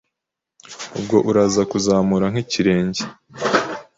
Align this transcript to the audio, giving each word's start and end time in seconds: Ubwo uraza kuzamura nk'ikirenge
Ubwo 0.97 1.17
uraza 1.29 1.61
kuzamura 1.71 2.25
nk'ikirenge 2.31 3.01